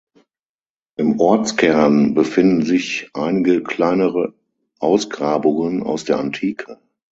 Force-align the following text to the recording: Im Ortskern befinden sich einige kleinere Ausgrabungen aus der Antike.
Im 0.97 1.19
Ortskern 1.19 2.15
befinden 2.15 2.63
sich 2.65 3.11
einige 3.13 3.61
kleinere 3.61 4.33
Ausgrabungen 4.79 5.83
aus 5.83 6.05
der 6.05 6.17
Antike. 6.17 6.79